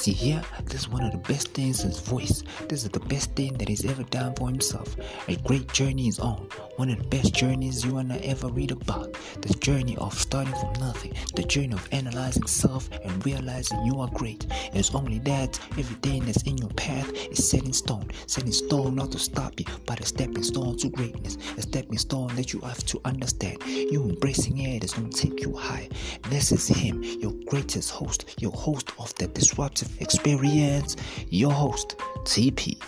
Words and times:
See 0.00 0.12
here, 0.12 0.42
this 0.64 0.80
is 0.80 0.88
one 0.88 1.04
of 1.04 1.12
the 1.12 1.18
best 1.18 1.48
things 1.48 1.82
his 1.82 2.00
voice. 2.00 2.42
This 2.70 2.84
is 2.84 2.88
the 2.88 3.00
best 3.00 3.32
thing 3.32 3.52
that 3.58 3.68
he's 3.68 3.84
ever 3.84 4.02
done 4.04 4.34
for 4.34 4.48
himself. 4.48 4.96
A 5.28 5.36
great 5.36 5.70
journey 5.74 6.08
is 6.08 6.18
on. 6.18 6.48
One 6.76 6.88
of 6.88 6.96
the 6.96 7.08
best 7.08 7.34
journeys 7.34 7.84
you 7.84 7.92
wanna 7.92 8.16
ever 8.22 8.48
read 8.48 8.70
about. 8.70 9.12
The 9.42 9.52
journey 9.58 9.98
of 9.98 10.18
starting 10.18 10.54
from 10.54 10.72
nothing. 10.80 11.12
The 11.34 11.42
journey 11.42 11.74
of 11.74 11.86
analyzing 11.92 12.46
self 12.46 12.88
and 13.04 13.26
realizing 13.26 13.84
you 13.84 14.00
are 14.00 14.08
great. 14.14 14.46
It's 14.72 14.94
only 14.94 15.18
that 15.18 15.60
everything 15.72 16.24
that's 16.24 16.44
in 16.44 16.56
your 16.56 16.70
path 16.70 17.12
is 17.12 17.50
set 17.50 17.64
in 17.64 17.74
stone. 17.74 18.08
Set 18.26 18.44
in 18.44 18.52
stone 18.52 18.94
not 18.94 19.12
to 19.12 19.18
stop 19.18 19.60
you, 19.60 19.66
but 19.84 20.00
a 20.00 20.06
stepping 20.06 20.42
stone 20.42 20.78
to 20.78 20.88
greatness. 20.88 21.36
A 21.58 21.60
stepping 21.60 21.98
stone 21.98 22.34
that 22.36 22.54
you 22.54 22.60
have 22.60 22.82
to 22.86 23.02
understand. 23.04 23.58
You 23.66 24.04
embracing 24.04 24.56
it 24.60 24.82
is 24.82 24.94
gonna 24.94 25.10
take 25.10 25.42
you 25.42 25.54
high. 25.54 25.90
This 26.30 26.52
is 26.52 26.66
him, 26.68 27.02
your 27.02 27.34
greatest 27.48 27.90
host, 27.90 28.36
your 28.40 28.52
host 28.52 28.92
of 28.98 29.14
the 29.16 29.26
disruptive 29.26 29.89
experience, 29.98 30.96
your 31.28 31.52
host, 31.52 31.96
TP. 32.24 32.80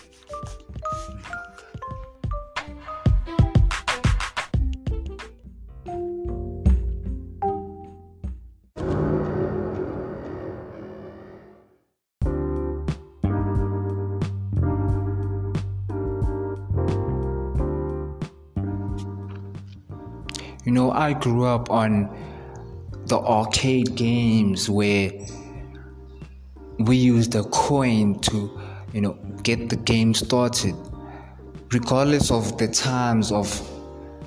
You 20.64 20.70
know, 20.70 20.92
I 20.92 21.12
grew 21.12 21.44
up 21.44 21.70
on 21.70 22.08
the 23.06 23.18
arcade 23.18 23.96
games 23.96 24.70
where 24.70 25.10
we 26.86 26.96
used 26.96 27.34
a 27.34 27.44
coin 27.44 28.18
to, 28.20 28.60
you 28.92 29.00
know, 29.00 29.12
get 29.42 29.68
the 29.68 29.76
game 29.76 30.14
started. 30.14 30.74
Regardless 31.72 32.30
of 32.30 32.58
the 32.58 32.68
times 32.68 33.32
of 33.32 33.48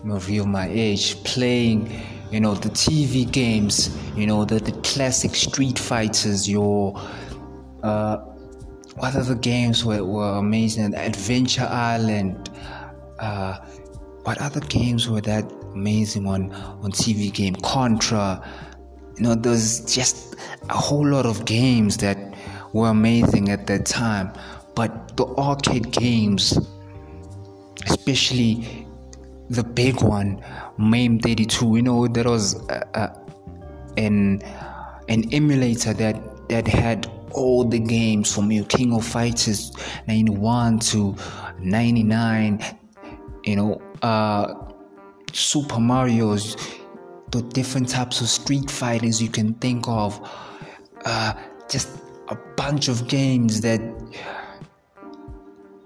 reveal 0.03 0.45
my 0.45 0.67
age, 0.69 1.23
playing, 1.23 1.91
you 2.31 2.39
know, 2.39 2.55
the 2.55 2.69
TV 2.69 3.29
games, 3.31 3.95
you 4.15 4.27
know, 4.27 4.45
the, 4.45 4.59
the 4.59 4.71
classic 4.81 5.35
Street 5.35 5.77
Fighters, 5.77 6.49
your 6.49 6.99
uh, 7.83 8.17
what 8.95 9.15
other 9.15 9.35
games 9.35 9.83
were, 9.83 10.03
were 10.03 10.37
amazing? 10.37 10.95
Adventure 10.95 11.67
Island. 11.69 12.49
Uh, 13.19 13.57
what 14.23 14.39
other 14.39 14.61
games 14.61 15.07
were 15.09 15.21
that 15.21 15.45
amazing 15.73 16.27
on 16.27 16.51
on 16.51 16.91
TV 16.91 17.31
game? 17.31 17.55
Contra. 17.57 18.41
You 19.17 19.23
know, 19.23 19.35
there's 19.35 19.81
just 19.93 20.35
a 20.69 20.73
whole 20.73 21.07
lot 21.07 21.25
of 21.25 21.45
games 21.45 21.97
that 21.97 22.14
were 22.75 22.89
amazing 22.89 23.49
at 23.49 23.65
that 23.67 23.85
time. 23.85 24.31
But 24.75 25.15
the 25.15 25.25
arcade 25.37 25.91
games, 25.91 26.59
especially 27.87 28.85
the 29.49 29.63
big 29.63 30.01
one, 30.01 30.43
MAME 30.77 31.19
32, 31.19 31.77
you 31.77 31.81
know, 31.81 32.07
there 32.07 32.25
was 32.25 32.55
a, 32.67 32.85
a, 32.93 33.21
an 33.97 34.41
an 35.07 35.33
emulator 35.33 35.93
that 35.93 36.49
that 36.49 36.67
had 36.67 37.09
all 37.31 37.63
the 37.63 37.79
games 37.79 38.33
from 38.33 38.51
your 38.51 38.65
King 38.65 38.93
of 38.93 39.05
Fighters 39.05 39.71
91 40.07 40.79
to 40.79 41.15
99, 41.59 42.61
you 43.43 43.55
know, 43.55 43.81
uh, 44.01 44.53
Super 45.31 45.79
Mario's, 45.79 46.57
the 47.31 47.41
different 47.41 47.89
types 47.89 48.21
of 48.21 48.27
Street 48.27 48.69
Fighters 48.71 49.21
you 49.21 49.29
can 49.29 49.53
think 49.55 49.87
of, 49.87 50.19
uh, 51.05 51.33
just 51.69 51.89
a 52.28 52.36
bunch 52.56 52.88
of 52.88 53.08
games 53.08 53.62
that 53.62 53.81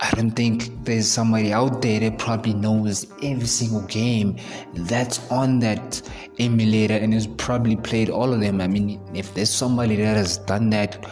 I 0.02 0.12
don't 0.12 0.32
think 0.32 0.86
there's 0.86 1.08
somebody 1.08 1.52
out 1.52 1.82
there 1.82 2.00
that 2.00 2.18
probably 2.18 2.54
knows 2.54 3.06
every 3.22 3.48
single 3.48 3.82
game 3.82 4.38
that's 4.74 5.30
on 5.30 5.60
that 5.60 6.02
emulator 6.40 6.94
and 6.94 7.14
has 7.14 7.28
probably 7.28 7.76
played 7.76 8.10
all 8.10 8.34
of 8.34 8.40
them. 8.40 8.62
I 8.62 8.68
mean, 8.68 9.02
if 9.14 9.34
there's 9.34 9.50
somebody 9.50 9.98
that 9.98 10.16
has 10.16 10.38
done 10.38 10.70
that, 10.70 11.06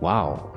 wow, 0.00 0.52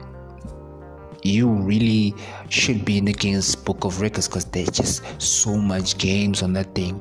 you 1.22 1.48
really 1.48 2.16
should 2.50 2.86
be 2.86 2.98
in 2.98 3.06
the 3.06 3.14
Guinness 3.14 3.56
Book 3.56 3.84
of 3.84 4.02
Records 4.02 4.28
because 4.28 4.46
there's 4.46 4.72
just 4.72 5.22
so 5.22 5.56
much 5.56 5.98
games 6.00 6.42
on 6.42 6.54
that 6.54 6.74
thing. 6.74 7.00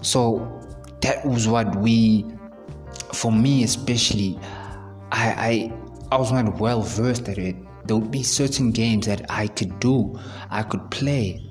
So 0.00 0.58
that 1.02 1.24
was 1.26 1.46
what 1.46 1.76
we, 1.76 2.24
for 3.12 3.30
me 3.30 3.62
especially, 3.62 4.38
I 5.10 5.70
I, 6.12 6.18
was 6.18 6.30
not 6.30 6.58
well 6.58 6.82
versed 6.82 7.28
at 7.28 7.38
it 7.38 7.56
there 7.84 7.96
would 7.96 8.10
be 8.10 8.22
certain 8.22 8.70
games 8.70 9.06
that 9.06 9.26
I 9.30 9.48
could 9.48 9.80
do, 9.80 10.18
I 10.50 10.62
could 10.62 10.90
play. 10.90 11.44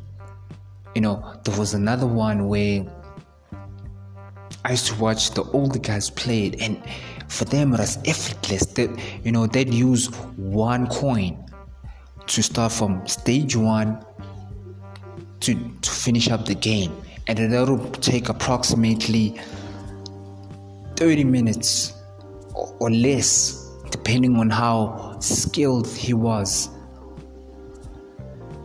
You 0.96 1.02
know, 1.02 1.36
there 1.44 1.58
was 1.58 1.74
another 1.74 2.08
one 2.08 2.48
where 2.48 2.86
I 4.64 4.72
used 4.72 4.88
to 4.88 4.96
watch 4.96 5.32
the 5.32 5.44
older 5.44 5.80
guys 5.80 6.10
play 6.10 6.48
it, 6.48 6.62
and 6.62 6.82
for 7.28 7.46
them 7.46 7.74
it 7.74 7.80
was 7.80 7.98
effortless. 8.06 8.66
That 8.66 8.90
you 9.24 9.32
know, 9.32 9.48
they'd 9.48 9.74
use 9.74 10.08
one 10.38 10.88
coin 10.88 11.44
to 12.28 12.44
start 12.44 12.72
from 12.72 13.06
stage 13.08 13.56
one 13.56 14.06
to 15.42 15.56
to 15.56 15.90
finish 15.90 16.30
up 16.30 16.46
the 16.46 16.56
game, 16.56 16.96
and 17.28 17.38
that 17.38 17.70
would 17.70 18.02
take 18.02 18.30
approximately 18.30 19.40
30 20.98 21.24
minutes 21.24 21.94
or, 22.54 22.76
or 22.80 22.92
less 22.92 23.61
depending 23.92 24.38
on 24.38 24.50
how 24.50 25.18
skilled 25.20 25.88
he 25.88 26.14
was. 26.14 26.70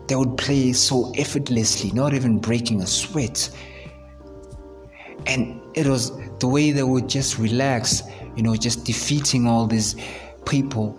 They 0.08 0.14
would 0.14 0.38
play 0.38 0.72
so 0.72 1.12
effortlessly, 1.16 1.90
not 1.90 2.14
even 2.14 2.38
breaking 2.38 2.80
a 2.80 2.86
sweat. 2.86 3.50
And 5.26 5.60
it 5.74 5.86
was 5.86 6.12
the 6.38 6.46
way 6.46 6.70
they 6.70 6.84
would 6.84 7.08
just 7.08 7.38
relax, 7.38 8.02
you 8.36 8.42
know, 8.42 8.54
just 8.54 8.84
defeating 8.84 9.46
all 9.46 9.66
these 9.66 9.96
people, 10.46 10.96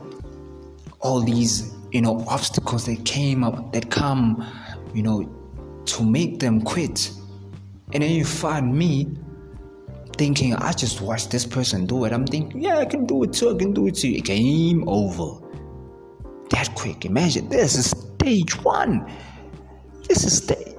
all 0.99 1.21
these, 1.21 1.73
you 1.91 2.01
know, 2.01 2.25
obstacles 2.27 2.85
that 2.85 3.05
came 3.05 3.43
up, 3.43 3.71
that 3.71 3.89
come, 3.89 4.45
you 4.93 5.01
know, 5.01 5.23
to 5.85 6.03
make 6.03 6.39
them 6.39 6.61
quit. 6.61 7.11
And 7.93 8.03
then 8.03 8.11
you 8.11 8.25
find 8.25 8.77
me 8.77 9.07
thinking 10.17 10.55
I 10.55 10.71
just 10.73 11.01
watched 11.01 11.31
this 11.31 11.45
person 11.45 11.85
do 11.85 12.05
it. 12.05 12.13
I'm 12.13 12.25
thinking, 12.25 12.61
yeah, 12.61 12.77
I 12.77 12.85
can 12.85 13.05
do 13.05 13.23
it 13.23 13.33
too. 13.33 13.55
I 13.55 13.57
can 13.57 13.73
do 13.73 13.87
it 13.87 13.95
too. 13.95 14.11
Game 14.21 14.87
over. 14.87 15.43
That 16.49 16.73
quick. 16.75 17.05
Imagine 17.05 17.49
this 17.49 17.75
is 17.75 17.91
stage 17.91 18.63
one. 18.63 19.09
This 20.07 20.23
is 20.23 20.37
stage, 20.37 20.75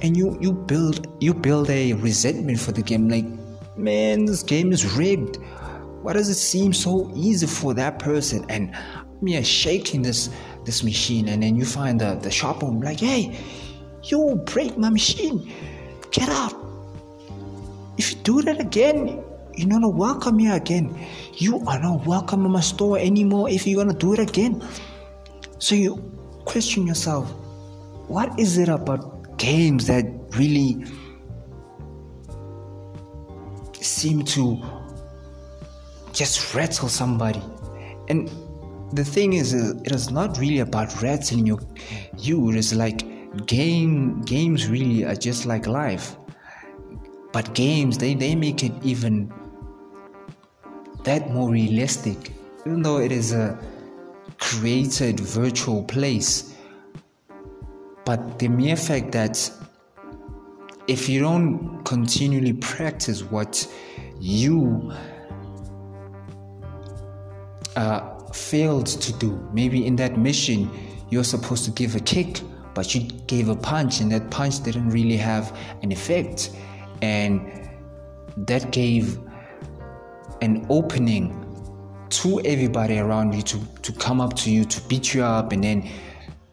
and 0.00 0.16
you 0.16 0.36
you 0.40 0.52
build 0.52 1.06
you 1.20 1.32
build 1.32 1.70
a 1.70 1.92
resentment 1.94 2.58
for 2.58 2.72
the 2.72 2.82
game. 2.82 3.08
Like, 3.08 3.26
man, 3.76 4.24
this 4.24 4.42
game 4.42 4.72
is 4.72 4.96
rigged. 4.96 5.38
Why 6.02 6.12
does 6.14 6.28
it 6.28 6.34
seem 6.34 6.72
so 6.72 7.10
easy 7.14 7.46
for 7.46 7.74
that 7.74 7.98
person? 8.00 8.44
And 8.48 8.74
me 9.20 9.34
yeah, 9.34 9.42
shaking 9.42 10.02
this 10.02 10.30
this 10.64 10.82
machine, 10.82 11.28
and 11.28 11.42
then 11.42 11.56
you 11.56 11.64
find 11.64 12.00
the 12.00 12.16
the 12.16 12.30
shop 12.30 12.64
owner 12.64 12.84
like, 12.84 13.00
hey, 13.00 13.38
you 14.04 14.42
break 14.46 14.76
my 14.76 14.90
machine. 14.90 15.52
Get 16.10 16.28
out 16.28 16.61
if 18.02 18.10
you 18.10 18.22
do 18.22 18.42
that 18.42 18.58
again, 18.58 19.22
you're 19.54 19.68
not 19.68 19.94
welcome 19.94 20.38
here 20.38 20.54
again. 20.54 20.98
You 21.34 21.64
are 21.68 21.78
not 21.78 22.04
welcome 22.04 22.44
in 22.44 22.50
my 22.50 22.60
store 22.60 22.98
anymore 22.98 23.48
if 23.48 23.64
you're 23.64 23.84
gonna 23.84 23.96
do 23.96 24.12
it 24.14 24.18
again. 24.18 24.60
So 25.58 25.76
you 25.76 25.96
question 26.44 26.84
yourself, 26.84 27.30
what 28.08 28.36
is 28.40 28.58
it 28.58 28.68
about 28.68 29.38
games 29.38 29.86
that 29.86 30.04
really 30.36 30.84
seem 33.80 34.24
to 34.34 34.60
just 36.12 36.54
rattle 36.56 36.88
somebody? 36.88 37.42
And 38.08 38.28
the 38.92 39.04
thing 39.04 39.34
is, 39.34 39.54
uh, 39.54 39.74
it 39.84 39.92
is 39.92 40.10
not 40.10 40.38
really 40.38 40.58
about 40.58 41.00
rattling 41.00 41.46
you. 41.46 41.60
You 42.18 42.50
it 42.50 42.56
is 42.56 42.74
like 42.74 43.06
game 43.46 44.22
games 44.22 44.68
really 44.68 45.04
are 45.04 45.14
just 45.14 45.46
like 45.46 45.68
life 45.68 46.16
but 47.32 47.54
games, 47.54 47.98
they, 47.98 48.14
they 48.14 48.34
make 48.34 48.62
it 48.62 48.72
even 48.82 49.32
that 51.04 51.30
more 51.30 51.50
realistic. 51.50 52.32
Even 52.66 52.82
though 52.82 52.98
it 52.98 53.10
is 53.10 53.32
a 53.32 53.58
created 54.38 55.18
virtual 55.18 55.82
place. 55.84 56.54
But 58.04 58.38
the 58.38 58.48
mere 58.48 58.76
fact 58.76 59.12
that 59.12 59.50
if 60.86 61.08
you 61.08 61.20
don't 61.20 61.82
continually 61.84 62.52
practice 62.52 63.22
what 63.22 63.66
you 64.20 64.92
uh, 67.76 68.18
failed 68.32 68.86
to 68.86 69.12
do, 69.14 69.48
maybe 69.52 69.86
in 69.86 69.96
that 69.96 70.18
mission 70.18 70.70
you're 71.10 71.24
supposed 71.24 71.64
to 71.64 71.70
give 71.70 71.94
a 71.94 72.00
kick, 72.00 72.40
but 72.74 72.94
you 72.94 73.02
gave 73.26 73.48
a 73.48 73.56
punch, 73.56 74.00
and 74.00 74.10
that 74.12 74.30
punch 74.30 74.62
didn't 74.62 74.90
really 74.90 75.16
have 75.16 75.56
an 75.82 75.92
effect 75.92 76.50
and 77.02 77.68
that 78.36 78.70
gave 78.70 79.18
an 80.40 80.64
opening 80.70 81.38
to 82.08 82.40
everybody 82.44 82.98
around 82.98 83.34
you 83.34 83.42
to, 83.42 83.60
to 83.82 83.92
come 83.92 84.20
up 84.20 84.34
to 84.36 84.50
you 84.50 84.64
to 84.64 84.80
beat 84.82 85.12
you 85.12 85.22
up. 85.22 85.52
And 85.52 85.62
then 85.62 85.88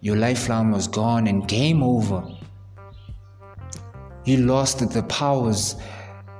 your 0.01 0.15
lifeline 0.15 0.71
was 0.71 0.87
gone 0.87 1.27
and 1.27 1.47
game 1.47 1.83
over. 1.83 2.23
You 4.25 4.37
lost 4.37 4.79
the 4.91 5.03
powers 5.03 5.75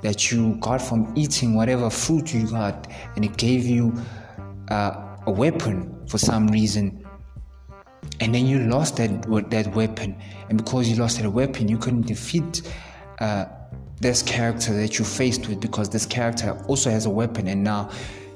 that 0.02 0.30
you 0.30 0.56
got 0.56 0.80
from 0.80 1.12
eating 1.16 1.54
whatever 1.54 1.90
fruit 1.90 2.34
you 2.34 2.48
got. 2.48 2.88
And 3.16 3.24
it 3.24 3.36
gave 3.36 3.64
you 3.64 3.92
uh, 4.70 5.16
a 5.26 5.30
weapon 5.30 6.06
for 6.06 6.18
some 6.18 6.48
reason. 6.48 7.06
And 8.20 8.34
then 8.34 8.46
you 8.46 8.60
lost 8.60 8.96
that 8.96 9.22
that 9.50 9.74
weapon. 9.74 10.16
And 10.48 10.58
because 10.58 10.88
you 10.88 10.96
lost 10.96 11.20
that 11.20 11.28
weapon 11.28 11.68
you 11.68 11.78
couldn't 11.78 12.06
defeat 12.06 12.62
uh, 13.18 13.44
this 14.00 14.22
character 14.22 14.74
that 14.74 14.98
you 14.98 15.04
faced 15.04 15.46
with 15.46 15.60
because 15.60 15.90
this 15.90 16.06
character 16.06 16.52
also 16.68 16.90
has 16.90 17.04
a 17.04 17.10
weapon 17.10 17.46
and 17.48 17.62
now 17.62 17.90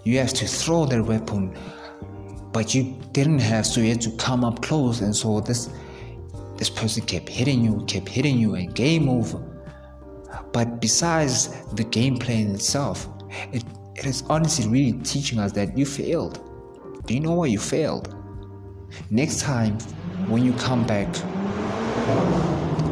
you 0.04 0.18
have 0.18 0.32
to 0.34 0.46
throw 0.46 0.84
that 0.84 1.02
weapon 1.02 1.56
but 2.52 2.74
you 2.74 2.96
didn't 3.12 3.38
have 3.38 3.66
so 3.66 3.80
you 3.80 3.88
had 3.88 4.00
to 4.00 4.10
come 4.12 4.44
up 4.44 4.60
close 4.60 5.00
and 5.00 5.16
so 5.16 5.40
this 5.40 5.70
this 6.58 6.68
person 6.68 7.02
kept 7.04 7.28
hitting 7.28 7.64
you 7.64 7.82
kept 7.86 8.08
hitting 8.08 8.38
you 8.38 8.54
and 8.54 8.74
game 8.74 9.08
over. 9.08 9.38
But 10.52 10.80
besides 10.80 11.48
the 11.72 11.84
gameplay 11.84 12.42
in 12.42 12.54
itself 12.54 13.08
it, 13.52 13.64
it 13.96 14.06
is 14.06 14.22
honestly 14.28 14.68
really 14.68 14.92
teaching 15.00 15.38
us 15.38 15.50
that 15.52 15.76
you 15.76 15.86
failed. 15.86 16.40
Do 17.06 17.14
you 17.14 17.20
know 17.20 17.32
why 17.32 17.46
you 17.46 17.58
failed? 17.58 18.14
Next 19.10 19.40
time 19.40 19.78
when 20.28 20.44
you 20.44 20.52
come 20.52 20.86
back 20.86 21.08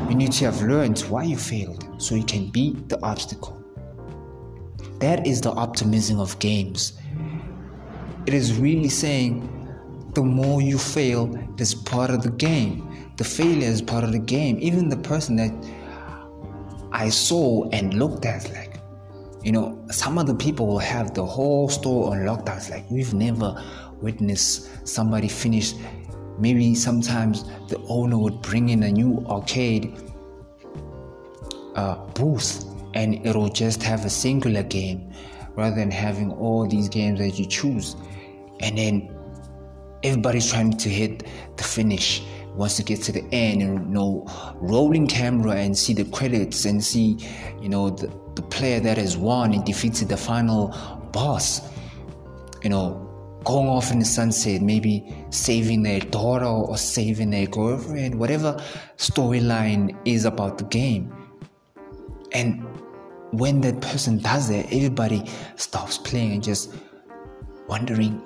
you 0.09 0.17
need 0.17 0.33
to 0.33 0.47
have 0.47 0.63
learned 0.63 1.01
why 1.01 1.25
you 1.25 1.37
failed 1.37 1.92
so 2.03 2.15
you 2.15 2.25
can 2.25 2.51
beat 2.51 2.89
the 2.89 3.01
obstacle 3.03 3.59
that 4.99 5.27
is 5.27 5.41
the 5.41 5.51
optimism 5.53 6.21
of 6.21 6.39
games 6.39 6.99
it 8.27 8.35
is 8.35 8.57
really 8.59 8.89
saying 8.89 9.49
the 10.15 10.23
more 10.23 10.61
you 10.61 10.79
fail, 10.79 11.35
it 11.55 11.61
is 11.61 11.75
part 11.75 12.11
of 12.11 12.23
the 12.23 12.31
game. 12.31 12.89
The 13.17 13.25
failure 13.25 13.69
is 13.69 13.81
part 13.81 14.05
of 14.05 14.13
the 14.13 14.19
game. 14.19 14.59
Even 14.61 14.89
the 14.89 14.97
person 14.97 15.37
that 15.37 15.53
I 16.93 17.09
saw 17.09 17.69
and 17.71 17.95
looked 17.95 18.27
at, 18.27 18.53
like, 18.53 18.79
you 19.43 19.53
know, 19.53 19.83
some 19.91 20.19
of 20.19 20.27
the 20.27 20.35
people 20.35 20.67
will 20.67 20.79
have 20.79 21.15
the 21.15 21.25
whole 21.25 21.69
store 21.69 22.13
on 22.13 22.19
lockdowns. 22.19 22.71
Like, 22.71 22.89
we've 22.91 23.15
never 23.15 23.63
witnessed 24.01 24.87
somebody 24.87 25.29
finish. 25.29 25.75
Maybe 26.39 26.75
sometimes 26.75 27.45
the 27.69 27.79
owner 27.89 28.19
would 28.19 28.43
bring 28.43 28.69
in 28.69 28.83
a 28.83 28.91
new 28.91 29.25
arcade 29.29 29.99
uh, 31.75 31.97
booth 32.15 32.65
and 32.95 33.25
it'll 33.27 33.49
just 33.49 33.83
have 33.83 34.05
a 34.05 34.11
singular 34.11 34.63
game 34.63 35.13
rather 35.55 35.77
than 35.77 35.91
having 35.91 36.31
all 36.33 36.67
these 36.67 36.89
games 36.89 37.19
that 37.21 37.39
you 37.39 37.47
choose. 37.47 37.97
And 38.61 38.79
then 38.79 39.15
everybody's 40.03 40.51
trying 40.51 40.77
to 40.77 40.89
hit 40.89 41.25
the 41.57 41.65
finish. 41.65 42.23
Wants 42.55 42.77
to 42.77 42.83
get 42.83 43.01
to 43.05 43.13
the 43.13 43.25
end 43.33 43.63
and 43.63 43.87
you 43.87 43.95
know 43.95 44.27
rolling 44.57 45.07
camera 45.07 45.53
and 45.53 45.77
see 45.77 45.95
the 45.95 46.05
credits 46.05 46.67
and 46.67 46.85
see 46.85 47.17
you 47.63 47.71
know 47.71 47.89
the, 47.89 48.13
the 48.35 48.43
player 48.43 48.79
that 48.81 48.99
has 48.99 49.17
won 49.17 49.55
and 49.55 49.65
defeated 49.65 50.09
the 50.09 50.19
final 50.19 50.69
boss. 51.13 51.63
You 52.63 52.69
know 52.69 53.09
going 53.45 53.69
off 53.69 53.91
in 53.91 53.99
the 53.99 54.05
sunset 54.05 54.61
maybe 54.61 55.03
saving 55.31 55.83
their 55.83 55.99
daughter 55.99 56.45
or 56.45 56.77
saving 56.77 57.31
their 57.31 57.47
girlfriend 57.47 58.15
whatever 58.15 58.53
storyline 58.99 59.97
is 60.05 60.25
about 60.25 60.59
the 60.59 60.65
game 60.65 61.13
and 62.35 62.65
when 63.33 63.61
that 63.63 63.81
person 63.81 64.19
does 64.19 64.49
that 64.49 64.67
everybody 64.67 65.25
stops 65.57 65.99
playing 65.99 66.33
and 66.33 66.43
just 66.43 66.75
wondering 67.69 68.21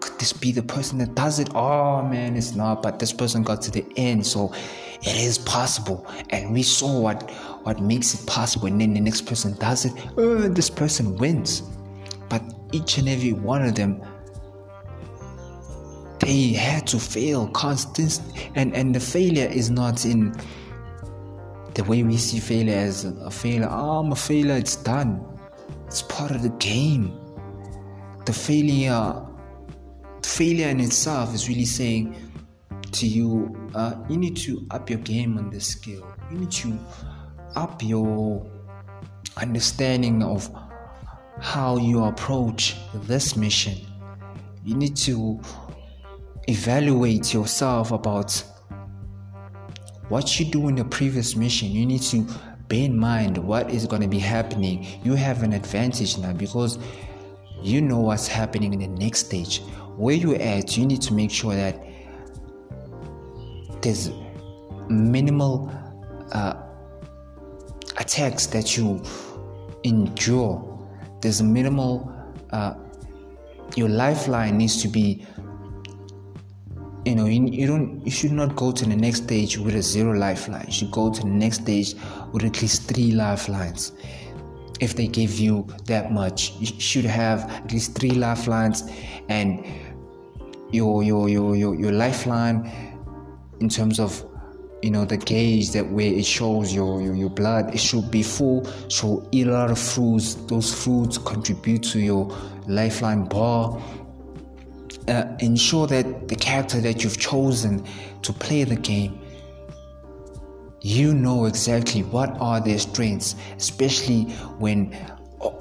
could 0.00 0.18
this 0.18 0.32
be 0.32 0.52
the 0.52 0.62
person 0.62 0.98
that 0.98 1.14
does 1.14 1.38
it? 1.38 1.48
Oh 1.54 2.02
man, 2.02 2.36
it's 2.36 2.54
not, 2.54 2.82
but 2.82 2.98
this 2.98 3.12
person 3.12 3.42
got 3.42 3.62
to 3.62 3.70
the 3.70 3.84
end, 3.96 4.26
so 4.26 4.52
it 5.00 5.16
is 5.16 5.38
possible. 5.38 6.06
And 6.30 6.52
we 6.52 6.62
saw 6.62 7.00
what 7.00 7.30
what 7.64 7.80
makes 7.80 8.14
it 8.14 8.26
possible, 8.26 8.66
and 8.66 8.80
then 8.80 8.94
the 8.94 9.00
next 9.00 9.22
person 9.22 9.56
does 9.58 9.84
it, 9.84 9.92
uh, 10.16 10.48
this 10.48 10.70
person 10.70 11.16
wins. 11.16 11.62
But 12.28 12.42
each 12.72 12.98
and 12.98 13.08
every 13.08 13.32
one 13.32 13.64
of 13.64 13.74
them 13.74 14.02
they 16.20 16.52
had 16.52 16.86
to 16.88 16.98
fail 16.98 17.46
constant 17.48 18.20
and 18.54 18.74
and 18.74 18.94
the 18.94 19.00
failure 19.00 19.46
is 19.46 19.70
not 19.70 20.04
in 20.04 20.34
the 21.76 21.84
way 21.84 22.02
we 22.02 22.16
see 22.16 22.40
failure 22.40 22.80
as 22.88 23.04
a 23.04 23.30
failure 23.30 23.68
oh 23.70 24.00
i'm 24.00 24.12
a 24.12 24.16
failure 24.16 24.56
it's 24.64 24.76
done 24.76 25.10
it's 25.86 26.02
part 26.02 26.30
of 26.30 26.42
the 26.42 26.54
game 26.70 27.04
the 28.24 28.32
failure 28.32 29.22
failure 30.22 30.68
in 30.68 30.80
itself 30.80 31.34
is 31.34 31.48
really 31.48 31.64
saying 31.64 32.04
to 32.92 33.06
you, 33.06 33.54
uh, 33.74 33.94
you 34.08 34.16
need 34.16 34.36
to 34.36 34.66
up 34.70 34.88
your 34.90 34.98
game 35.00 35.38
on 35.38 35.50
this 35.50 35.66
skill. 35.66 36.06
You 36.30 36.38
need 36.38 36.50
to 36.52 36.78
up 37.54 37.82
your 37.82 38.46
understanding 39.36 40.22
of 40.22 40.50
how 41.40 41.76
you 41.76 42.04
approach 42.04 42.76
this 43.04 43.36
mission. 43.36 43.78
You 44.64 44.74
need 44.74 44.96
to 44.98 45.40
evaluate 46.48 47.34
yourself 47.34 47.92
about 47.92 48.42
what 50.08 50.38
you 50.38 50.46
do 50.46 50.68
in 50.68 50.74
the 50.74 50.84
previous 50.84 51.36
mission. 51.36 51.70
You 51.70 51.86
need 51.86 52.02
to 52.02 52.26
bear 52.68 52.84
in 52.84 52.96
mind 52.96 53.38
what 53.38 53.70
is 53.70 53.86
going 53.86 54.02
to 54.02 54.08
be 54.08 54.18
happening. 54.18 54.86
You 55.04 55.14
have 55.14 55.42
an 55.42 55.52
advantage 55.52 56.18
now 56.18 56.32
because 56.32 56.78
you 57.62 57.80
know 57.80 58.00
what's 58.00 58.26
happening 58.26 58.72
in 58.72 58.80
the 58.80 58.88
next 58.88 59.26
stage 59.26 59.62
where 59.96 60.14
you're 60.14 60.40
at, 60.40 60.76
you 60.76 60.86
need 60.86 61.00
to 61.02 61.14
make 61.14 61.30
sure 61.30 61.54
that 61.54 61.82
there's 63.80 64.10
minimal 64.88 65.72
uh, 66.32 66.54
attacks 67.96 68.46
that 68.46 68.76
you 68.76 69.02
endure. 69.84 70.72
There's 71.22 71.42
minimal. 71.42 72.12
Uh, 72.50 72.74
your 73.74 73.88
lifeline 73.88 74.58
needs 74.58 74.82
to 74.82 74.88
be. 74.88 75.26
You 77.06 77.14
know, 77.14 77.26
you, 77.26 77.46
you 77.46 77.66
don't. 77.68 78.04
You 78.04 78.10
should 78.10 78.32
not 78.32 78.56
go 78.56 78.72
to 78.72 78.84
the 78.84 78.96
next 78.96 79.22
stage 79.24 79.58
with 79.58 79.76
a 79.76 79.82
zero 79.82 80.12
lifeline. 80.12 80.64
You 80.66 80.72
should 80.72 80.90
go 80.90 81.12
to 81.12 81.20
the 81.20 81.28
next 81.28 81.62
stage 81.62 81.94
with 82.32 82.44
at 82.44 82.60
least 82.60 82.88
three 82.88 83.12
lifelines 83.12 83.92
if 84.80 84.94
they 84.96 85.06
give 85.06 85.38
you 85.38 85.66
that 85.86 86.12
much 86.12 86.52
you 86.58 86.66
should 86.78 87.04
have 87.04 87.50
at 87.50 87.72
least 87.72 87.94
three 87.94 88.10
lifelines 88.10 88.84
and 89.28 89.64
your 90.72 91.02
your 91.02 91.28
your 91.28 91.56
your, 91.56 91.74
your 91.74 91.92
lifeline 91.92 92.70
in 93.60 93.68
terms 93.68 93.98
of 93.98 94.24
you 94.82 94.90
know 94.90 95.04
the 95.04 95.16
gauge 95.16 95.70
that 95.70 95.86
where 95.90 96.12
it 96.12 96.26
shows 96.26 96.74
your, 96.74 97.00
your 97.00 97.14
your 97.14 97.30
blood 97.30 97.74
it 97.74 97.78
should 97.78 98.10
be 98.10 98.22
full 98.22 98.64
so 98.88 99.26
eat 99.32 99.46
a 99.46 99.50
lot 99.50 99.70
of 99.70 99.78
fruits 99.78 100.34
those 100.46 100.74
fruits 100.74 101.16
contribute 101.18 101.82
to 101.82 101.98
your 101.98 102.26
lifeline 102.68 103.24
bar 103.24 103.80
uh, 105.08 105.24
ensure 105.40 105.86
that 105.86 106.28
the 106.28 106.36
character 106.36 106.80
that 106.80 107.02
you've 107.02 107.18
chosen 107.18 107.84
to 108.22 108.32
play 108.32 108.64
the 108.64 108.76
game 108.76 109.20
you 110.80 111.14
know 111.14 111.46
exactly 111.46 112.02
what 112.02 112.36
are 112.40 112.60
their 112.60 112.78
strengths 112.78 113.34
especially 113.56 114.24
when 114.58 114.96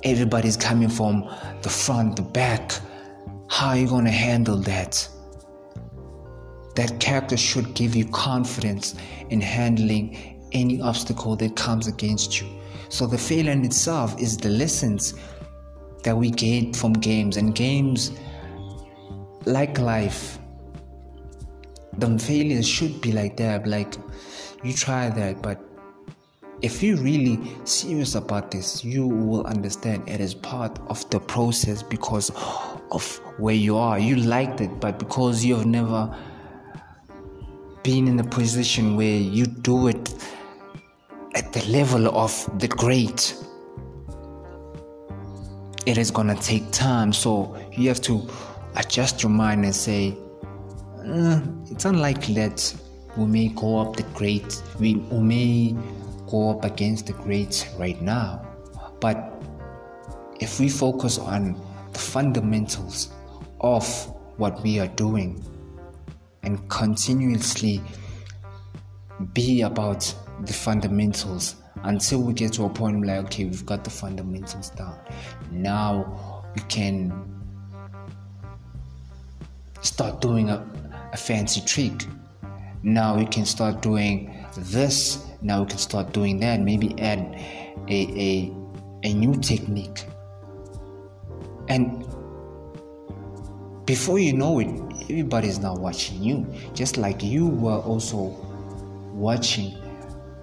everybody's 0.04 0.58
coming 0.58 0.90
from 0.90 1.30
the 1.62 1.70
front 1.70 2.16
the 2.16 2.22
back 2.22 2.80
how 3.48 3.70
are 3.70 3.78
you 3.78 3.88
going 3.88 4.06
to 4.06 4.12
handle 4.12 4.58
that? 4.58 5.08
That 6.76 7.00
character 7.00 7.38
should 7.38 7.74
give 7.74 7.96
you 7.96 8.06
confidence 8.06 8.96
in 9.30 9.40
handling 9.40 10.42
any 10.52 10.82
obstacle 10.82 11.36
that 11.38 11.56
comes 11.56 11.88
against 11.88 12.42
you. 12.42 12.48
So 12.90 13.08
the 13.08 13.18
failure 13.18 13.52
in 13.52 13.64
itself 13.64 14.20
is 14.20 14.38
the 14.38 14.50
lessons 14.50 15.14
that 16.04 16.18
we 16.18 16.32
gain 16.32 16.74
from 16.74 16.94
games 16.94 17.38
and 17.38 17.56
games 17.56 18.12
like 19.46 19.80
life. 19.80 20.40
The 21.98 22.20
failures 22.20 22.68
should 22.68 23.00
be 23.02 23.12
like 23.12 23.38
that. 23.38 23.68
Like 23.68 23.96
you 24.64 24.74
try 24.74 25.10
that, 25.10 25.42
but 25.42 25.62
if 26.62 26.82
you're 26.82 26.98
really 26.98 27.40
serious 27.64 28.16
about 28.16 28.52
this, 28.52 28.84
you 28.84 29.08
will 29.08 29.46
understand 29.46 30.08
it 30.10 30.20
is 30.20 30.34
part 30.34 30.80
of 30.88 31.08
the 31.10 31.20
process 31.20 31.84
because 31.84 32.32
of 32.92 33.22
where 33.38 33.56
you 33.56 33.78
are. 33.78 34.00
You 34.00 34.16
liked 34.16 34.62
it, 34.62 34.80
but 34.80 34.98
because 34.98 35.44
you 35.44 35.56
have 35.56 35.66
never 35.66 36.16
been 37.84 38.08
in 38.08 38.20
a 38.20 38.24
position 38.24 38.96
where 38.96 39.18
you 39.18 39.46
do 39.46 39.88
it 39.88 40.16
at 41.36 41.54
the 41.54 41.64
level 41.66 42.08
of 42.18 42.50
the 42.60 42.68
great, 42.68 43.36
it 45.86 45.98
is 45.98 46.10
gonna 46.10 46.36
take 46.36 46.72
time. 46.72 47.14
So 47.14 47.56
you 47.74 47.90
have 47.90 48.02
to 48.02 48.28
adjust 48.76 49.24
your 49.24 49.32
mind 49.32 49.66
and 49.66 49.76
say, 49.76 50.18
uh, 51.08 51.42
it's 51.70 51.86
unlikely 51.86 52.34
that 52.36 52.76
we 53.18 53.26
may 53.26 53.48
go 53.50 53.80
up 53.80 53.96
the 53.96 54.04
great, 54.14 54.62
we, 54.80 54.96
we 54.96 55.20
may 55.20 55.76
go 56.28 56.52
up 56.52 56.66
against 56.66 57.08
the 57.08 57.14
greats 57.14 57.68
right 57.78 58.02
now. 58.02 58.46
But 59.00 59.32
if 60.40 60.60
we 60.60 60.70
focus 60.70 61.18
on 61.18 61.54
the 61.94 62.00
fundamentals 62.00 63.14
of 63.62 63.88
what 64.38 64.62
we 64.64 64.80
are 64.80 64.88
doing 64.88 65.44
and 66.44 66.68
continuously 66.70 67.82
be 69.34 69.62
about 69.62 70.14
the 70.46 70.54
fundamentals 70.54 71.56
until 71.84 72.22
we 72.22 72.34
get 72.34 72.52
to 72.54 72.66
a 72.66 72.70
point 72.70 73.06
like 73.06 73.26
okay 73.26 73.46
we've 73.46 73.66
got 73.66 73.84
the 73.84 73.90
fundamentals 73.90 74.72
down 74.72 75.00
now 75.52 76.44
we 76.54 76.62
can 76.64 77.45
start 79.86 80.22
doing 80.22 80.50
a, 80.50 80.66
a 81.14 81.18
fancy 81.18 81.62
trick. 81.62 82.06
Now 82.84 83.18
we 83.18 83.26
can 83.26 83.46
start 83.46 83.82
doing 83.82 84.46
this. 84.58 85.26
Now 85.42 85.62
we 85.62 85.68
can 85.68 85.78
start 85.78 86.14
doing 86.14 86.40
that. 86.40 86.60
Maybe 86.60 87.00
add 87.00 87.20
a, 87.88 87.92
a, 87.92 88.56
a 89.04 89.14
new 89.14 89.36
technique. 89.40 90.06
And 91.68 92.06
before 93.86 94.20
you 94.20 94.34
know 94.34 94.60
it 94.60 94.68
everybody's 95.10 95.60
now 95.60 95.76
watching 95.76 96.22
you. 96.22 96.46
Just 96.74 96.98
like 96.98 97.24
you 97.24 97.48
were 97.48 97.80
also 97.80 98.36
watching 99.14 99.78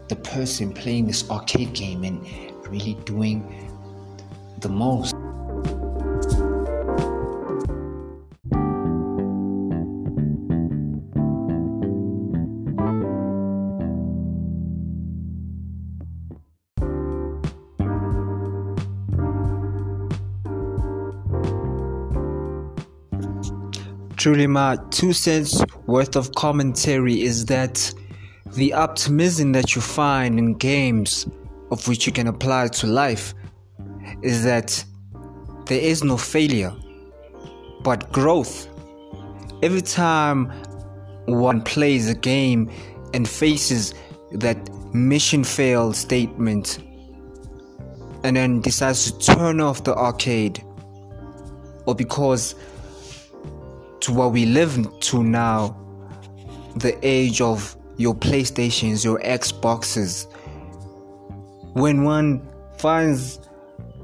the 0.08 0.16
person 0.16 0.72
playing 0.72 1.06
this 1.06 1.28
arcade 1.30 1.72
game 1.72 2.04
and 2.04 2.24
really 2.68 2.94
doing 3.04 3.70
the 4.60 4.68
most 4.68 5.14
truly 24.22 24.46
my 24.46 24.78
two 24.92 25.12
cents 25.12 25.64
worth 25.88 26.14
of 26.14 26.32
commentary 26.36 27.22
is 27.22 27.46
that 27.46 27.92
the 28.52 28.72
optimism 28.72 29.50
that 29.50 29.74
you 29.74 29.82
find 29.82 30.38
in 30.38 30.54
games 30.54 31.26
of 31.72 31.88
which 31.88 32.06
you 32.06 32.12
can 32.12 32.28
apply 32.28 32.68
to 32.68 32.86
life 32.86 33.34
is 34.22 34.44
that 34.44 34.84
there 35.66 35.80
is 35.80 36.04
no 36.04 36.16
failure 36.16 36.72
but 37.82 38.12
growth. 38.12 38.68
Every 39.60 39.82
time 39.82 40.46
one 41.26 41.60
plays 41.60 42.08
a 42.08 42.14
game 42.14 42.70
and 43.14 43.28
faces 43.28 43.92
that 44.30 44.56
mission 44.94 45.42
failed 45.42 45.96
statement 45.96 46.78
and 48.22 48.36
then 48.36 48.60
decides 48.60 49.10
to 49.10 49.34
turn 49.34 49.60
off 49.60 49.82
the 49.82 49.96
arcade 49.96 50.62
or 51.86 51.96
because 51.96 52.54
to 54.02 54.12
what 54.12 54.32
we 54.32 54.46
live 54.46 54.86
to 55.00 55.22
now 55.24 55.76
the 56.76 56.96
age 57.02 57.40
of 57.40 57.76
your 57.96 58.14
playstations 58.14 59.04
your 59.04 59.18
xboxes. 59.20 60.26
When 61.74 62.04
one 62.04 62.46
finds 62.78 63.40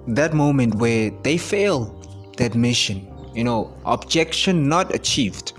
that 0.08 0.32
moment 0.32 0.76
where 0.76 1.10
they 1.22 1.36
fail 1.36 1.94
that 2.38 2.54
mission 2.54 3.06
you 3.34 3.44
know 3.44 3.72
objection 3.84 4.68
not 4.68 4.94
achieved 4.94 5.52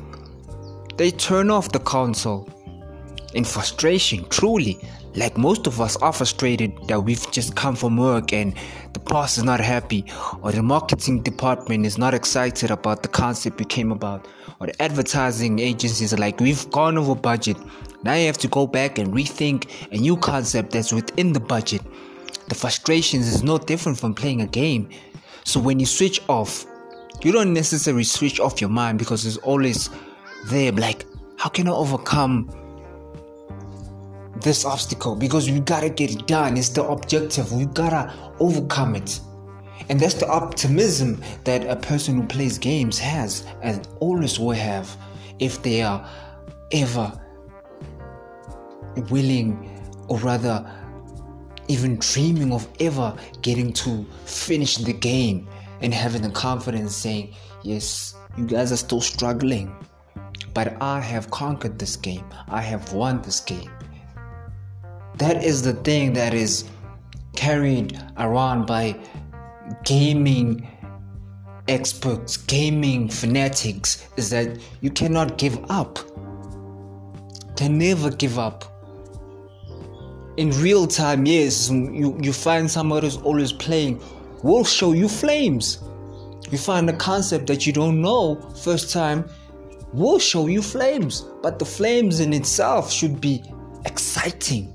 they 0.98 1.12
turn 1.12 1.51
off 1.51 1.72
the 1.72 1.79
console 1.79 2.50
in 3.34 3.43
frustration 3.43 4.27
truly 4.29 4.79
like 5.19 5.38
most 5.38 5.67
of 5.67 5.81
us 5.81 5.97
are 5.97 6.13
frustrated 6.13 6.71
that 6.88 7.01
we've 7.01 7.29
just 7.29 7.55
come 7.55 7.75
from 7.75 7.97
work 7.97 8.31
and 8.31 8.55
the 8.93 8.99
boss 9.01 9.38
is 9.38 9.43
not 9.43 9.59
happy 9.59 10.05
or 10.41 10.53
the 10.53 10.63
marketing 10.63 11.21
department 11.21 11.85
is 11.85 11.97
not 11.97 12.13
excited 12.13 12.71
about 12.71 13.03
the 13.03 13.09
concept 13.09 13.59
we 13.59 13.65
came 13.65 13.91
about 13.91 14.27
or 14.61 14.67
the 14.67 14.81
advertising 14.81 15.59
agencies 15.59 16.13
are 16.13 16.17
like 16.17 16.39
we've 16.39 16.69
gone 16.71 16.97
over 16.97 17.15
budget. 17.15 17.57
Now 18.03 18.13
you 18.13 18.27
have 18.27 18.38
to 18.38 18.47
go 18.47 18.65
back 18.65 18.97
and 18.97 19.13
rethink 19.13 19.69
a 19.91 19.97
new 19.97 20.15
concept 20.15 20.71
that's 20.71 20.93
within 20.93 21.33
the 21.33 21.41
budget. 21.41 21.81
The 22.47 22.55
frustrations 22.55 23.27
is 23.27 23.43
no 23.43 23.57
different 23.57 23.99
from 23.99 24.15
playing 24.15 24.39
a 24.41 24.47
game. 24.47 24.89
So 25.43 25.59
when 25.59 25.81
you 25.81 25.85
switch 25.85 26.21
off 26.29 26.65
you 27.21 27.33
don't 27.33 27.53
necessarily 27.53 28.05
switch 28.05 28.39
off 28.39 28.61
your 28.61 28.69
mind 28.69 28.97
because 28.97 29.25
it's 29.25 29.38
always 29.38 29.89
there 30.45 30.71
like 30.71 31.05
how 31.38 31.49
can 31.49 31.67
i 31.67 31.71
overcome 31.71 32.49
this 34.41 34.65
obstacle 34.65 35.15
because 35.15 35.50
we 35.50 35.60
gotta 35.60 35.89
get 35.89 36.12
it 36.12 36.27
done. 36.27 36.58
It's 36.58 36.69
the 36.69 36.84
objective. 36.84 37.51
We 37.51 37.65
gotta 37.65 38.13
overcome 38.39 38.96
it. 38.96 39.19
And 39.89 40.00
that's 40.00 40.13
the 40.15 40.27
optimism 40.27 41.22
that 41.46 41.65
a 41.65 41.75
person 41.75 42.15
who 42.15 42.27
plays 42.27 42.58
games 42.58 43.00
has 43.00 43.46
and 43.62 43.88
always 44.00 44.39
will 44.39 44.51
have 44.51 44.96
if 45.39 45.62
they 45.63 45.81
are 45.81 46.08
ever 46.72 47.12
willing 49.10 49.81
or 50.08 50.17
rather 50.19 50.69
even 51.67 51.98
dreaming 51.98 52.51
of 52.51 52.67
ever 52.79 53.15
getting 53.41 53.72
to 53.72 54.05
finish 54.25 54.77
the 54.77 54.93
game 54.93 55.48
and 55.81 55.93
having 55.93 56.22
the 56.22 56.29
confidence 56.29 56.96
saying, 56.96 57.34
Yes, 57.63 58.15
you 58.38 58.46
guys 58.46 58.72
are 58.72 58.77
still 58.77 59.01
struggling, 59.01 59.75
but 60.53 60.81
I 60.81 61.00
have 61.00 61.29
conquered 61.31 61.77
this 61.79 61.96
game, 61.96 62.25
I 62.48 62.62
have 62.62 62.93
won 62.93 63.22
this 63.22 63.39
game 63.39 63.69
that 65.19 65.43
is 65.43 65.61
the 65.61 65.73
thing 65.73 66.13
that 66.13 66.33
is 66.33 66.63
carried 67.35 68.01
around 68.17 68.65
by 68.65 68.95
gaming 69.83 70.65
experts, 71.67 72.38
gaming 72.38 73.09
fanatics, 73.09 74.07
is 74.15 74.29
that 74.29 74.57
you 74.81 74.89
cannot 74.89 75.38
give 75.38 75.59
up. 75.69 75.99
Can 77.57 77.77
never 77.77 78.09
give 78.09 78.39
up. 78.39 78.63
In 80.38 80.51
real 80.61 80.88
time, 80.88 81.25
yes, 81.25 81.69
you, 81.69 82.17
you 82.21 82.31
find 82.31 82.71
somebody 82.71 83.07
who's 83.07 83.17
always 83.17 83.51
playing, 83.51 84.01
will 84.41 84.63
show 84.63 84.93
you 84.93 85.09
flames. 85.09 85.79
You 86.49 86.57
find 86.57 86.89
a 86.89 86.95
concept 86.95 87.47
that 87.47 87.67
you 87.67 87.73
don't 87.73 88.01
know 88.01 88.39
first 88.63 88.91
time, 88.91 89.29
will 89.91 90.17
show 90.17 90.47
you 90.47 90.61
flames. 90.61 91.25
But 91.43 91.59
the 91.59 91.65
flames 91.65 92.21
in 92.21 92.31
itself 92.33 92.89
should 92.89 93.19
be 93.19 93.43
exciting 93.85 94.73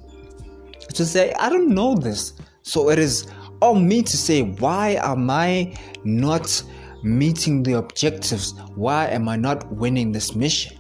to 0.95 1.05
say, 1.05 1.33
I 1.39 1.49
don't 1.49 1.69
know 1.69 1.95
this. 1.95 2.35
So 2.63 2.91
it 2.91 2.99
is 2.99 3.27
on 3.61 3.87
me 3.87 4.03
to 4.03 4.17
say, 4.17 4.43
why 4.43 4.99
am 5.03 5.29
I 5.31 5.77
not 6.05 6.63
meeting 7.03 7.63
the 7.63 7.75
objectives? 7.75 8.55
Why 8.75 9.07
am 9.09 9.29
I 9.29 9.37
not 9.37 9.71
winning 9.73 10.13
this 10.13 10.35
mission? 10.35 10.77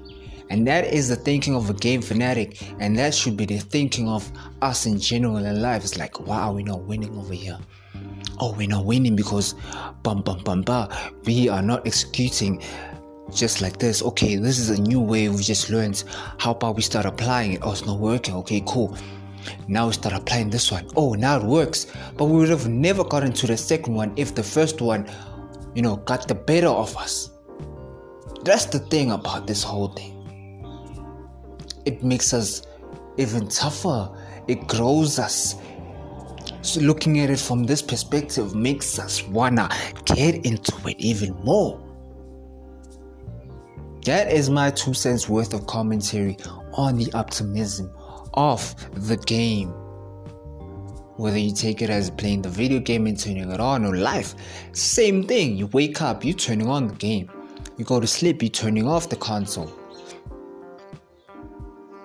And 0.50 0.66
that 0.66 0.86
is 0.92 1.08
the 1.08 1.16
thinking 1.16 1.54
of 1.54 1.70
a 1.70 1.74
game 1.74 2.02
fanatic, 2.02 2.62
and 2.78 2.96
that 2.98 3.14
should 3.14 3.36
be 3.36 3.46
the 3.46 3.58
thinking 3.58 4.08
of 4.08 4.30
us 4.62 4.86
in 4.86 5.00
general 5.00 5.38
in 5.38 5.62
life. 5.62 5.84
It's 5.84 5.98
like, 5.98 6.26
why 6.26 6.38
are 6.38 6.52
we 6.52 6.62
not 6.62 6.82
winning 6.84 7.16
over 7.18 7.32
here? 7.32 7.58
Oh, 8.40 8.52
we're 8.52 8.68
not 8.68 8.84
winning 8.84 9.16
because 9.16 9.54
bum 10.02 10.22
bum 10.22 10.42
bum 10.44 10.62
bum. 10.62 10.90
We 11.24 11.48
are 11.48 11.62
not 11.62 11.86
executing 11.86 12.62
just 13.32 13.62
like 13.62 13.78
this. 13.78 14.02
Okay, 14.02 14.36
this 14.36 14.58
is 14.58 14.70
a 14.70 14.80
new 14.80 15.00
way 15.00 15.28
we 15.28 15.42
just 15.42 15.70
learned. 15.70 16.04
How 16.38 16.52
about 16.52 16.76
we 16.76 16.82
start 16.82 17.06
applying 17.06 17.52
it? 17.52 17.60
Oh, 17.62 17.72
it's 17.72 17.86
not 17.86 17.98
working. 17.98 18.34
Okay, 18.36 18.62
cool. 18.66 18.96
Now 19.68 19.86
we 19.86 19.92
start 19.92 20.14
applying 20.14 20.50
this 20.50 20.70
one. 20.70 20.88
Oh, 20.96 21.14
now 21.14 21.38
it 21.38 21.44
works. 21.44 21.86
But 22.16 22.26
we 22.26 22.38
would 22.38 22.48
have 22.48 22.68
never 22.68 23.04
gotten 23.04 23.32
to 23.32 23.46
the 23.46 23.56
second 23.56 23.94
one 23.94 24.12
if 24.16 24.34
the 24.34 24.42
first 24.42 24.80
one, 24.80 25.10
you 25.74 25.82
know, 25.82 25.96
got 25.96 26.28
the 26.28 26.34
better 26.34 26.68
of 26.68 26.96
us. 26.96 27.30
That's 28.44 28.66
the 28.66 28.78
thing 28.78 29.10
about 29.10 29.46
this 29.46 29.62
whole 29.62 29.88
thing. 29.88 30.12
It 31.84 32.02
makes 32.02 32.32
us 32.34 32.62
even 33.16 33.48
tougher. 33.48 34.10
It 34.48 34.66
grows 34.66 35.18
us. 35.18 35.56
So 36.62 36.80
looking 36.80 37.20
at 37.20 37.30
it 37.30 37.38
from 37.38 37.64
this 37.64 37.82
perspective 37.82 38.54
makes 38.54 38.98
us 38.98 39.22
wanna 39.28 39.68
get 40.06 40.46
into 40.46 40.74
it 40.86 40.98
even 40.98 41.34
more. 41.44 41.80
That 44.04 44.30
is 44.30 44.50
my 44.50 44.70
two 44.70 44.92
cents 44.92 45.28
worth 45.28 45.54
of 45.54 45.66
commentary 45.66 46.36
on 46.74 46.98
the 46.98 47.10
optimism 47.14 47.90
of 48.34 48.74
the 49.08 49.16
game. 49.16 49.70
Whether 51.16 51.38
you 51.38 51.54
take 51.54 51.80
it 51.80 51.90
as 51.90 52.10
playing 52.10 52.42
the 52.42 52.48
video 52.48 52.80
game 52.80 53.06
and 53.06 53.18
turning 53.18 53.50
it 53.50 53.60
on 53.60 53.84
or 53.84 53.96
life, 53.96 54.34
same 54.72 55.26
thing. 55.26 55.56
You 55.56 55.68
wake 55.68 56.02
up, 56.02 56.24
you're 56.24 56.34
turning 56.34 56.68
on 56.68 56.88
the 56.88 56.94
game. 56.94 57.30
You 57.76 57.84
go 57.84 58.00
to 58.00 58.06
sleep, 58.06 58.42
you're 58.42 58.50
turning 58.50 58.88
off 58.88 59.08
the 59.08 59.16
console. 59.16 59.72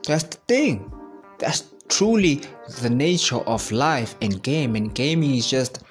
That's 0.06 0.24
the 0.24 0.38
thing. 0.48 0.92
That's 1.40 1.66
truly 1.88 2.42
the 2.82 2.90
nature 2.90 3.38
of 3.38 3.72
life 3.72 4.16
and 4.22 4.42
game. 4.44 4.76
And 4.76 4.94
gaming 4.94 5.36
is 5.36 5.50
just 5.50 5.84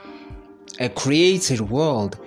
a 0.80 0.88
created 0.88 1.61
world, 1.61 2.18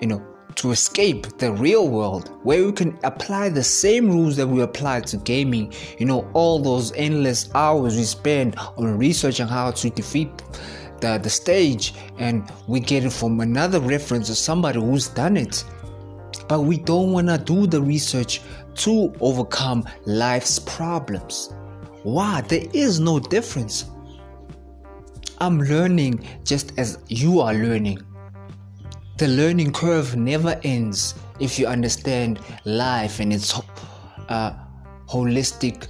you 0.00 0.06
know, 0.08 0.22
to 0.56 0.70
escape 0.70 1.26
the 1.38 1.52
real 1.52 1.88
world 1.88 2.30
where 2.42 2.64
we 2.64 2.72
can 2.72 2.98
apply 3.04 3.48
the 3.48 3.62
same 3.62 4.10
rules 4.10 4.36
that 4.36 4.46
we 4.46 4.62
apply 4.62 5.00
to 5.00 5.16
gaming. 5.18 5.72
You 5.98 6.06
know, 6.06 6.30
all 6.32 6.58
those 6.58 6.92
endless 6.92 7.50
hours 7.54 7.96
we 7.96 8.04
spend 8.04 8.56
on 8.76 8.98
researching 8.98 9.46
how 9.46 9.70
to 9.70 9.90
defeat 9.90 10.30
the, 11.00 11.18
the 11.18 11.30
stage, 11.30 11.94
and 12.18 12.50
we 12.66 12.80
get 12.80 13.04
it 13.04 13.12
from 13.12 13.40
another 13.40 13.80
reference 13.80 14.30
of 14.30 14.36
somebody 14.36 14.80
who's 14.80 15.08
done 15.08 15.36
it. 15.36 15.64
but 16.48 16.60
we 16.60 16.76
don't 16.76 17.12
want 17.12 17.28
to 17.28 17.38
do 17.38 17.66
the 17.66 17.80
research 17.80 18.40
to 18.74 19.12
overcome 19.20 19.84
life's 20.04 20.58
problems. 20.58 21.54
Why? 22.02 22.42
There 22.42 22.66
is 22.72 23.00
no 23.00 23.18
difference. 23.18 23.86
I'm 25.38 25.60
learning 25.60 26.26
just 26.44 26.78
as 26.78 26.98
you 27.08 27.40
are 27.40 27.54
learning. 27.54 27.98
The 29.16 29.28
learning 29.28 29.72
curve 29.72 30.16
never 30.16 30.60
ends 30.64 31.14
if 31.38 31.56
you 31.56 31.68
understand 31.68 32.40
life 32.64 33.20
and 33.20 33.32
its 33.32 33.54
uh, 34.28 34.52
holistic 35.08 35.86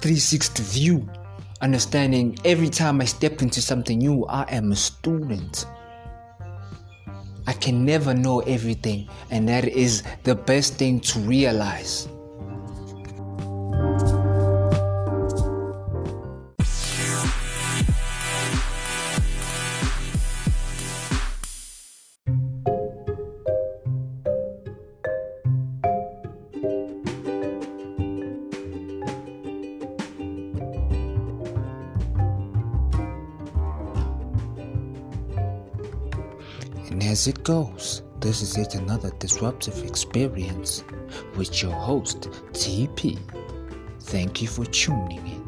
360 0.00 0.62
view. 0.62 1.10
Understanding 1.62 2.38
every 2.44 2.68
time 2.68 3.00
I 3.00 3.06
step 3.06 3.42
into 3.42 3.60
something 3.60 3.98
new, 3.98 4.24
I 4.26 4.42
am 4.50 4.70
a 4.70 4.76
student. 4.76 5.66
I 7.48 7.52
can 7.54 7.84
never 7.84 8.14
know 8.14 8.38
everything, 8.40 9.08
and 9.32 9.48
that 9.48 9.66
is 9.66 10.04
the 10.22 10.36
best 10.36 10.74
thing 10.74 11.00
to 11.00 11.18
realize. 11.18 12.06
As 37.10 37.26
it 37.26 37.42
goes, 37.42 38.02
this 38.20 38.40
is 38.40 38.56
yet 38.56 38.76
another 38.76 39.10
disruptive 39.18 39.82
experience 39.82 40.84
with 41.36 41.60
your 41.60 41.72
host, 41.72 42.30
TP. 42.52 43.18
Thank 44.02 44.40
you 44.40 44.46
for 44.46 44.64
tuning 44.66 45.26
in. 45.26 45.39